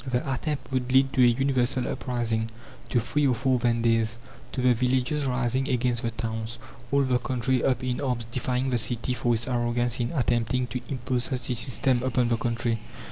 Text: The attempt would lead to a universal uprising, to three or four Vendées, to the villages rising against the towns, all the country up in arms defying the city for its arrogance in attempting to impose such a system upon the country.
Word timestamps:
The 0.09 0.27
attempt 0.33 0.71
would 0.71 0.91
lead 0.91 1.13
to 1.13 1.21
a 1.21 1.27
universal 1.27 1.87
uprising, 1.87 2.49
to 2.89 2.99
three 2.99 3.27
or 3.27 3.35
four 3.35 3.59
Vendées, 3.59 4.17
to 4.51 4.59
the 4.59 4.73
villages 4.73 5.27
rising 5.27 5.69
against 5.69 6.01
the 6.01 6.09
towns, 6.09 6.57
all 6.91 7.03
the 7.03 7.19
country 7.19 7.63
up 7.63 7.83
in 7.83 8.01
arms 8.01 8.25
defying 8.25 8.71
the 8.71 8.79
city 8.79 9.13
for 9.13 9.35
its 9.35 9.47
arrogance 9.47 9.99
in 9.99 10.11
attempting 10.13 10.65
to 10.65 10.81
impose 10.89 11.25
such 11.25 11.51
a 11.51 11.55
system 11.55 12.01
upon 12.01 12.29
the 12.29 12.37
country. 12.37 12.79